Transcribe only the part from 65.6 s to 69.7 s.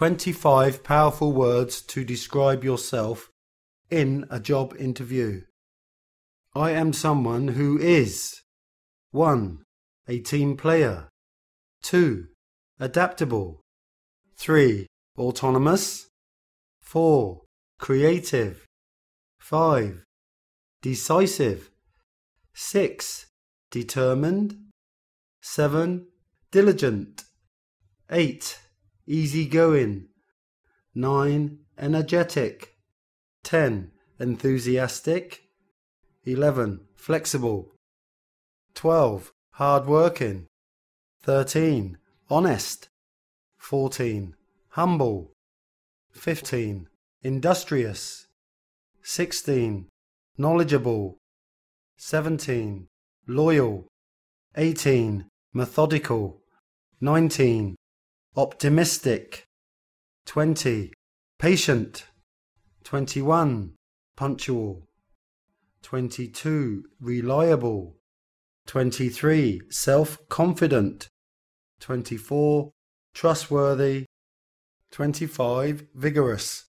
22. Reliable. 23.